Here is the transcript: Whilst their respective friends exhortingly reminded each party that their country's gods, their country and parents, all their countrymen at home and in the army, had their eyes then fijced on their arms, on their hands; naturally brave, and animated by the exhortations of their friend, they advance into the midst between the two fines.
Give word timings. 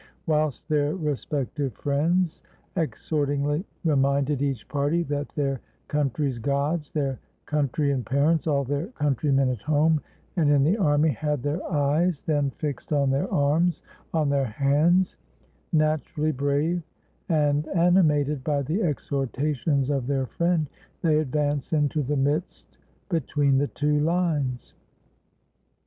Whilst 0.25 0.67
their 0.67 0.95
respective 0.95 1.73
friends 1.75 2.41
exhortingly 2.75 3.63
reminded 3.85 4.41
each 4.41 4.67
party 4.67 5.03
that 5.03 5.29
their 5.35 5.61
country's 5.89 6.39
gods, 6.39 6.91
their 6.91 7.19
country 7.45 7.91
and 7.91 8.03
parents, 8.03 8.47
all 8.47 8.63
their 8.63 8.87
countrymen 8.93 9.49
at 9.49 9.61
home 9.61 10.01
and 10.37 10.49
in 10.49 10.63
the 10.63 10.75
army, 10.75 11.09
had 11.11 11.43
their 11.43 11.63
eyes 11.71 12.23
then 12.23 12.49
fijced 12.49 12.91
on 12.91 13.11
their 13.11 13.31
arms, 13.31 13.83
on 14.11 14.29
their 14.29 14.47
hands; 14.47 15.17
naturally 15.71 16.31
brave, 16.31 16.81
and 17.29 17.67
animated 17.67 18.43
by 18.43 18.63
the 18.63 18.81
exhortations 18.81 19.91
of 19.91 20.07
their 20.07 20.25
friend, 20.25 20.67
they 21.03 21.19
advance 21.19 21.73
into 21.73 22.01
the 22.01 22.17
midst 22.17 22.79
between 23.07 23.59
the 23.59 23.67
two 23.67 24.03
fines. 24.03 24.73